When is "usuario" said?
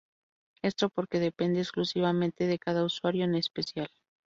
2.83-3.23